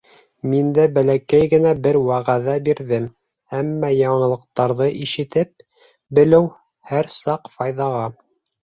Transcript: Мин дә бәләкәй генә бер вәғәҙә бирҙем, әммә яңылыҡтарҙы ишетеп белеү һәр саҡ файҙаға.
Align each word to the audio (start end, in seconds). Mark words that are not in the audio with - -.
Мин 0.51 0.69
дә 0.77 0.85
бәләкәй 0.93 1.49
генә 1.51 1.73
бер 1.87 1.99
вәғәҙә 2.07 2.57
бирҙем, 2.69 3.05
әммә 3.61 3.93
яңылыҡтарҙы 3.97 4.91
ишетеп 5.05 5.69
белеү 6.21 6.53
һәр 6.95 7.17
саҡ 7.21 7.57
файҙаға. 7.61 8.05